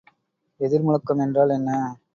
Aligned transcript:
எதிர்முழக்கம் 0.59 1.21
என்றால் 1.21 1.49
என்ன? 1.49 1.69